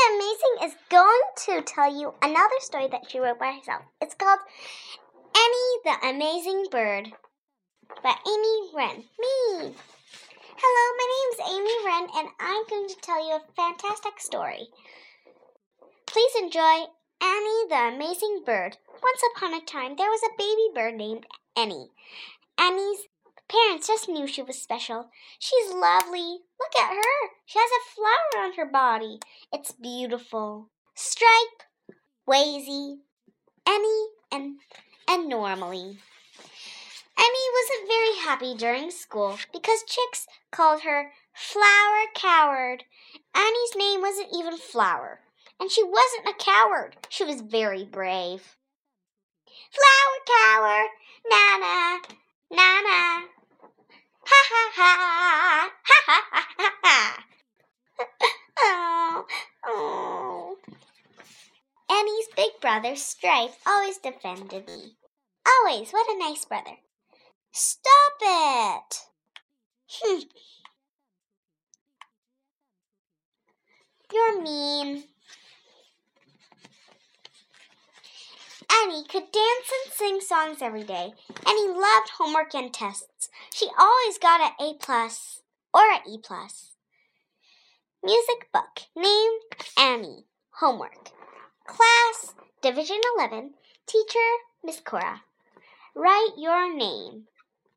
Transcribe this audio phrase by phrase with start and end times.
[0.00, 3.82] the Amazing is going to tell you another story that she wrote by herself.
[4.00, 4.40] It's called
[5.34, 7.12] Annie the Amazing Bird
[8.02, 9.04] by Amy Wren.
[9.18, 9.74] Me.
[10.62, 14.68] Hello, my name's Amy Wren, and I'm going to tell you a fantastic story.
[16.06, 16.84] Please enjoy
[17.22, 18.76] Annie the Amazing Bird.
[19.02, 21.26] Once upon a time, there was a baby bird named
[21.56, 21.90] Annie.
[22.58, 23.00] Annie's
[23.50, 25.10] parents just knew she was special.
[25.38, 26.38] She's lovely.
[26.58, 27.28] Look at her.
[27.46, 29.18] She has a flower on her body.
[29.52, 30.68] It's beautiful.
[30.94, 31.62] Stripe,
[32.28, 32.98] Wazy,
[33.66, 34.58] Annie, and
[35.08, 35.98] and normally.
[37.18, 42.84] Emmy wasn't very happy during school because chicks called her Flower Coward.
[43.34, 45.20] Annie's name wasn't even Flower,
[45.58, 46.96] and she wasn't a coward.
[47.08, 48.56] She was very brave.
[49.72, 50.90] Flower Coward,
[51.28, 52.00] Nana,
[52.50, 53.39] Nana.
[54.52, 57.24] Ha ha ha, ha ha ha
[58.58, 59.26] oh,
[59.64, 60.56] oh.
[61.88, 64.96] Annie's big brother, Stripe, always defended me.
[65.46, 66.78] Always, what a nice brother.
[67.52, 68.96] Stop it!
[74.12, 75.04] You're mean.
[78.82, 81.12] Annie could dance and sing songs every day.
[81.28, 83.28] and he loved homework and tests.
[83.52, 85.42] She always got an A plus
[85.74, 86.70] or an E plus.
[88.02, 88.80] Music book.
[88.96, 89.32] Name
[89.78, 90.24] Annie.
[90.52, 91.10] Homework.
[91.66, 93.54] Class Division 11.
[93.86, 94.18] Teacher
[94.64, 95.22] Miss Cora.
[95.94, 97.24] Write your name.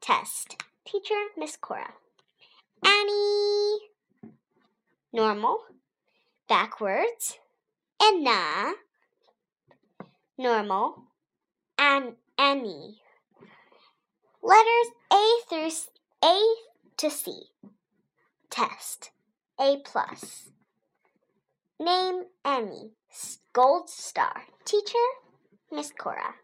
[0.00, 0.62] Test.
[0.84, 1.94] Teacher Miss Cora.
[2.84, 3.78] Annie.
[5.12, 5.58] Normal.
[6.48, 7.38] Backwards.
[8.00, 8.74] Anna.
[10.38, 10.94] Normal.
[11.78, 13.00] And Annie.
[14.42, 15.70] Letters A through
[16.24, 16.54] A
[16.96, 17.42] to C.
[18.50, 19.10] Test.
[19.60, 20.50] A plus.
[21.78, 22.92] Name Annie.
[23.52, 24.44] Gold star.
[24.64, 24.98] Teacher
[25.70, 26.34] Miss Cora.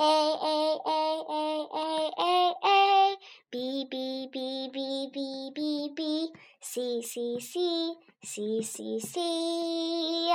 [0.00, 3.16] A A A A A A A
[3.50, 10.32] B B B B B B B C C C C C C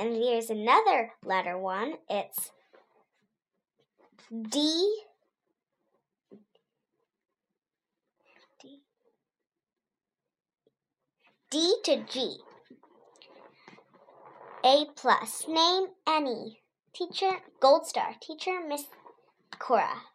[0.00, 1.96] And here's another letter one.
[2.08, 2.52] It's
[4.32, 5.02] D
[11.50, 12.38] D to G.
[14.64, 15.46] A plus.
[15.46, 16.60] Name Annie.
[16.94, 18.14] Teacher Gold Star.
[18.22, 18.84] Teacher Miss
[19.58, 20.09] Cora.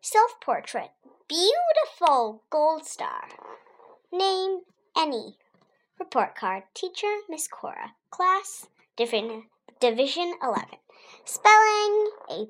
[0.00, 0.90] Self portrait.
[1.28, 3.24] Beautiful gold star.
[4.12, 4.60] Name
[4.96, 5.36] Annie.
[5.98, 6.62] Report card.
[6.72, 7.94] Teacher Miss Cora.
[8.10, 9.44] Class Division
[9.80, 10.64] Division 11.
[11.24, 12.46] Spelling A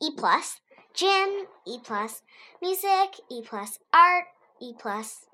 [0.00, 0.60] E plus.
[0.94, 2.22] Gym E plus.
[2.62, 3.78] Music E plus.
[3.92, 4.24] Art
[4.62, 5.26] E plus.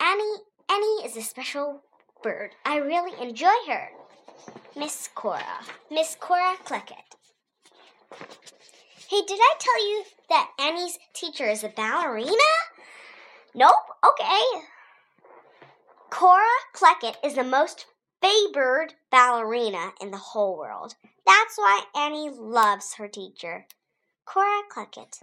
[0.00, 1.82] Annie Annie is a special
[2.22, 2.50] bird.
[2.64, 3.88] I really enjoy her.
[4.76, 5.60] Miss Cora.
[5.90, 7.16] Miss Cora Kleckett.
[9.08, 12.32] Hey, did I tell you that Annie's teacher is a ballerina?
[13.54, 13.74] Nope.
[14.06, 14.40] Okay.
[16.08, 17.86] Cora Kleckett is the most
[18.22, 20.94] favored ballerina in the whole world.
[21.26, 23.66] That's why Annie loves her teacher,
[24.24, 25.22] Cora Kleckett.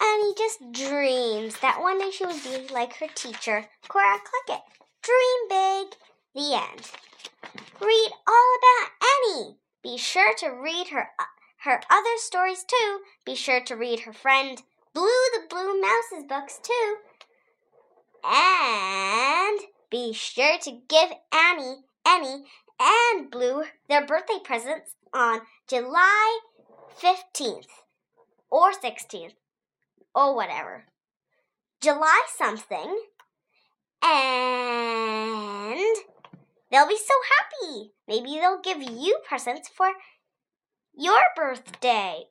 [0.00, 4.62] Annie just dreams that one day she would be like her teacher, Cora Kleckett.
[5.02, 5.96] Dream big.
[6.34, 6.90] The end.
[7.80, 9.56] Read all about Annie.
[9.82, 11.24] Be sure to read her uh,
[11.64, 13.00] her other stories too.
[13.24, 14.62] Be sure to read her friend
[14.92, 16.96] Blue the Blue Mouse's books too.
[18.24, 22.44] And be sure to give Annie, Annie,
[22.80, 26.40] and Blue their birthday presents on July
[27.00, 27.68] 15th
[28.50, 29.34] or 16th
[30.16, 30.86] or whatever.
[31.82, 32.98] July something.
[34.02, 35.96] And
[36.70, 37.92] they'll be so happy.
[38.08, 39.88] Maybe they'll give you presents for
[40.96, 42.24] your birthday.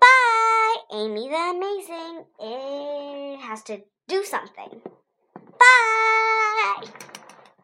[0.00, 2.24] Bye, Amy the Amazing.
[2.40, 4.82] It has to do something.
[5.36, 6.88] Bye.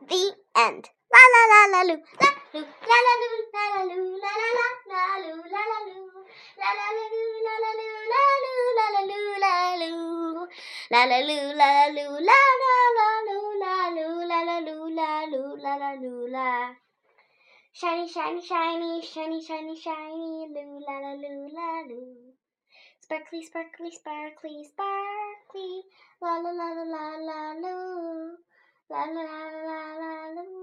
[0.08, 0.88] The end.
[1.12, 4.68] La la la la loo la la la loo la la loo la la la
[4.90, 6.22] la loo la la loo
[6.60, 10.28] la la la loo la la loo la loo la la loo la loo
[10.90, 15.26] la la loo la loo la la la loo la loo la la loo la
[15.32, 16.76] loo la la loo la
[17.78, 22.32] Shiny, shiny, shiny, shiny, shiny, shiny, loo la la loo la loo.
[23.00, 25.84] Sparkly, sparkly, sparkly, sparkly,
[26.22, 28.38] la la la la la la loo.
[28.88, 30.55] La la la la la la loo.